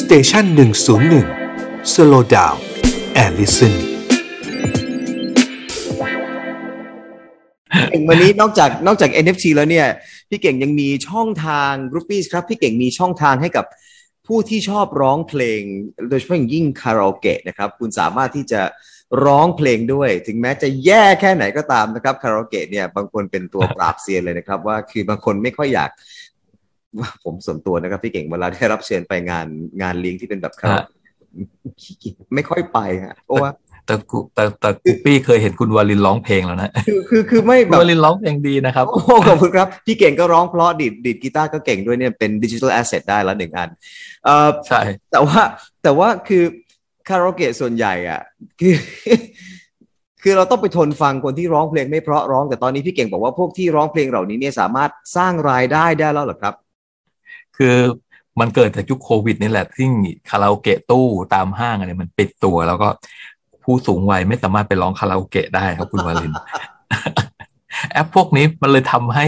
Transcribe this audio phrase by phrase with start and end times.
[0.00, 1.26] station หนึ่งศูนย์หนึ่ง
[1.92, 3.74] slow down and listen
[8.08, 9.86] วันนี้นอกจากนอกจาก NFT แล้วเนี่ย
[10.28, 13.64] พี่เก่งยังมีช่องทาง groupie ครับ พี่เก่งมีช่องทางให้กับ
[14.26, 15.60] ผู้ที่ชอบร้องเพลง
[16.08, 18.60] โดยเฉพาะยิ่งคาราโอเกะนะครับ คุณสามารถที่จะ
[19.24, 25.90] ร้องเพลงด้วย ถึงแม้จะแย่แค่ไหนก็ตามนะครับคาราโอเกะเนี่ยบางคนเป็นตัวปราบเซียนเลยนะครับ ว่าคือบางคนไม่ค่อยอยาก
[27.24, 29.46] ผมส่วนตัวนะครับพี่เก่งเวลาได้รับเชิญไปงาน
[29.82, 30.82] งานเลี้ยงที่เป็นแบบคารา
[32.34, 33.50] ไม่ค่อยไปฮะเพราะว่า
[33.86, 33.94] แต่
[34.34, 43.70] แต่แต่กูปี้เคยเห็นคุณวาลินร้องเพลงแล้วนะคือคือคือไม่แบบวาลินร้องเพลงดีนะครับโอ้ขอบคุณครับ พี่เก่งก็ร้องเพราะดีดดีดกีตาร์ก็เก่งด้วยเนี่ยเป็นดิจิทัลแอสเซทได้แล้วหนึ่งอัน
[44.24, 44.80] เออใช่
[45.12, 45.40] แต่ว่า
[45.82, 46.42] แต่ว่าคือ
[47.08, 48.20] คาราโอเกะส่วนใหญ่อะ
[48.60, 48.74] คือ
[50.22, 56.54] คือเราต้องไปทนฟังคนที่ร้องเพลงไม่เพราะร้องแต่ตอนนี้พี่เก่งบอกว่าพวกที่ร้องเพลงเหล่านี้เนี่ยสามารถสร้างรายได้ได้แล้วหรอครับ
[57.56, 57.74] คือ
[58.40, 59.88] มันเกิดจากยุคโควิดนี่แหละที่
[60.30, 62.88] คาราโอเกะตู้ตามห้างอะไรมันปิดตัว แล้วก็
[63.62, 66.32] ผู้สูงวัยไม่สามารถไปร้องคาราโอเกะได้ครับคุณวาลิน
[67.92, 69.26] แอปพวกนี้มันเลยทำให้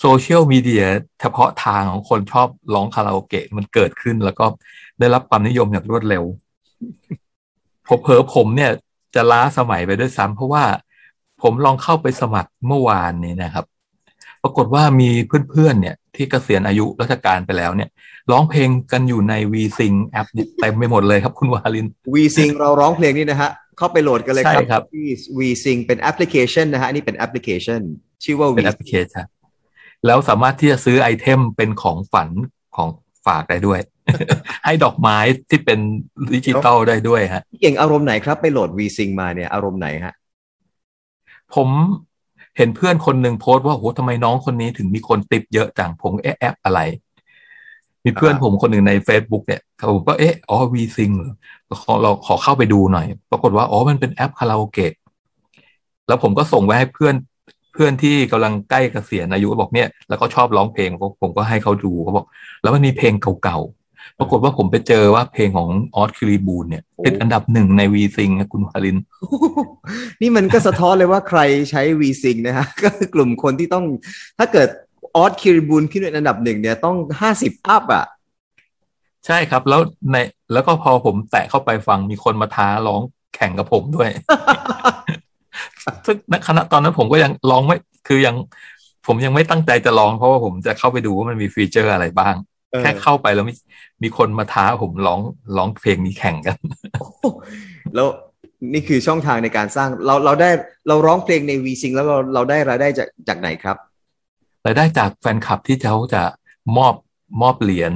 [0.00, 0.84] โซเชียลมีเดีย
[1.20, 4.44] เฉพาะทางของคนชอบร้องคาราโอเกะมันเกิดขึ้นแล้วก็
[4.98, 6.24] ได้รับความนิยมอย่างรวดเร็ว
[7.88, 8.70] ผมเผลอผมเนี่ย
[9.14, 10.64] จะล้าสมัยไปด้วยซ้ำเพราะว่า
[11.42, 13.66] ผมลองเข้าไปสมัครเมื่อวานนี้นะครับ
[14.42, 15.10] ปรากฏว่ามี
[15.50, 17.88] เพื่อนๆเนี่ย ที่เกษียณอายุราชการไปแล้วเนี่ย
[18.30, 20.26] ร้องเพลงกันอยู่ใน v s i n g แอป
[20.60, 25.06] เต็มไปหมดเลยครับคุณวาลิน v s i n g เราร้องเพลงนี้นะฮะ เข้าไปโหลดกันเลยครับครับที่
[25.38, 27.80] v s i n g เป็นแอปพลิเคชันนะฮะนี่เป็นแอปพลิเคชัน
[28.24, 29.26] ชื่อว่าเป็นแอปพลิเคชัน
[30.06, 32.28] แล้วสามารถที่จะซื้อ item เป็นของขวัญ
[32.76, 32.88] ของ
[33.26, 33.80] ฝากได้ด้วย
[34.64, 35.18] ให้ดอกไม้
[35.50, 35.78] ที่เป็น
[36.34, 40.14] ดิจิตอลได้ด้วยฮะเก่งอารมณ์ไหนครับ ไปโหลด v s i n g มาเนี่ยอารมณ์ไหนฮะ
[41.54, 41.68] ผม
[42.56, 46.80] เห็นเพื่อนคนหนึ่งโพสต์ว่าโหทำไมน้องคนนี้ถึงมีคนติดเยอะจังผมแอบอะไร
[48.04, 51.32] มีเพื่อนผมคนหนึ่งใน Facebook เนี่ยผมก็เอ๊ะอ๋อวีซิงเหรอ
[51.82, 54.92] ขอเราขอเข้าไปดูหน่อย ปรากฏว่าอ๋อมันเป็นแอปคาราโอเกะ
[56.08, 57.14] แล้วผมก็ส่งไว้ให้เพื่อน
[57.72, 60.90] เพื่อนที่กำลังใกล้เกษียณอายุบอกเนี่ยแล้วก็ชอบร้องเพลง
[61.22, 62.26] ผมก็ให้เขาดูเขาบอก
[62.62, 63.81] แล้วมันมีเพลงเก่าๆ
[64.18, 68.98] ปรากฏว่าผมไปเจอว่าเพลงของออสคิริบูนเนี่ยเป็นอันดับหนึ่งในวีซิงคุณวาลิน
[70.20, 71.40] นี่มันก็สะท้อนเลยว่าใคร
[71.70, 73.84] ใช้วีซิงนะฮะ ก็คือกลุ่มคนที่ต้อง
[74.38, 74.68] ถ้าเกิด
[75.16, 78.06] ออสคิริบูนขึ้นเป็นอันดับหนึ่งเนี่ยต้องห้าสิบอัพอะ
[79.26, 79.80] ใช่ครับแล้ว
[80.12, 80.16] ใน
[80.52, 83.02] แล้วก็พอผมแตะเข้าไปฟังมีคนมาท้าร้อง
[83.34, 84.08] แข่งกับผมด้วย
[86.06, 87.76] ซึ่งณขณะตอนนั้นผมก็ยังลองไม่
[88.08, 88.36] คือยัง
[89.06, 92.34] ผมยังไม่ตั้งใจจะลองเพราะว่าผมจะเข้าไปดูว่ามันมีฟีเจอร์อะไรบ้าง
[92.80, 93.54] แค่เข้าไปแล้วมี
[94.02, 95.20] มีคนมาท้าผมร้อง
[95.56, 96.56] ร้องเพลงนี้แข่งกัน
[97.94, 98.06] แล้ว
[98.72, 100.50] นี่คือช่องทางในการสร้างเราเราได้
[100.88, 103.76] เราร้องเพลงใน WeSing แล้วเราเราได้รายได้จากจากไหนครับ
[104.66, 106.22] รายได้จากแฟนคลับที่เขาจะ
[106.76, 106.94] มอบ
[107.42, 107.92] มอบเหรียญ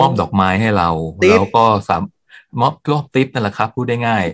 [0.00, 0.90] มอบดอกไม้ให้เรา
[1.28, 2.02] แล้วก็สาม
[2.60, 4.24] มอบรอบทิปนั่นแหละครับพูดได้ง่าย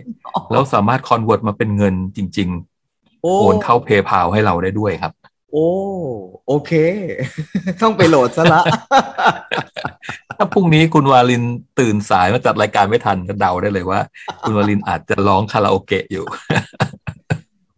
[0.51, 2.49] แล้วสามารถ convert มาเป็นเงินจริง
[2.91, 5.13] ๆ โอนเข้า PayPal ให้เราได้ด้วยครับ
[5.51, 5.69] โอ้
[6.47, 6.71] โอเค
[7.81, 8.61] ต้องไปโหลดซะละ
[10.37, 11.43] ถ้าพรุ่งนี้คุณวาลิน
[11.79, 13.99] ตื่นสายมาจัดรายการไม่ทันก็เดาได้เลยว่า
[14.41, 16.25] คุณวาลินอาจจะร้องคาราโอเกะอยู่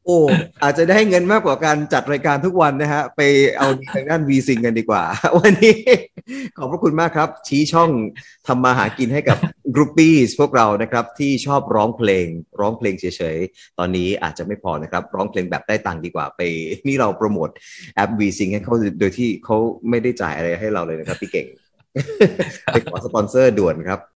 [0.05, 0.19] โอ้
[0.63, 3.21] อาจจะได้เงินมากกว่าการจัดรายการทุกวันนะฮะ ไป
[3.57, 5.03] เอาทางด้าน WeSing กันดีกว่า
[5.39, 5.77] วันนี้
[6.57, 7.89] ขอบพระคุณมากครับ ชี้ช่อง
[8.47, 9.37] ทำมาหากินให้กับ
[9.75, 12.27] groupie พวกเรานะครับ ที่ชอบร้องเพลง
[12.59, 13.05] ร้องเพลงเฉ
[13.35, 16.41] ยๆ ตอนนี้อาจจะไม่พอนะครับ ร้องเพลงแบบได้ตังค์ดีกว่าไป
[16.87, 17.49] นี่เราโปรโมท
[17.95, 19.57] แอปวีซิงให้เขาโดยที่เขา
[19.89, 21.47] ไม่ได้จ่ายอะไรให้เราเลยนะครับพี่เก่ง
[22.73, 23.99] ไปขอสปอนเซอร์ด่วนครับ